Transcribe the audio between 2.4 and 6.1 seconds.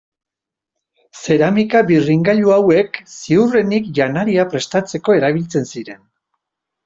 hauek ziurrenik janaria prestatzeko erabiltzen ziren.